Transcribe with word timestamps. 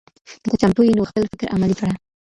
که 0.43 0.47
ته 0.51 0.57
چمتو 0.61 0.81
یې 0.87 0.93
نو 0.97 1.09
خپل 1.09 1.23
فکر 1.31 1.47
عملي 1.55 1.75
کړه. 1.79 1.91